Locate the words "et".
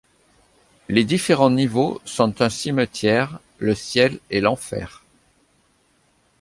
4.31-4.41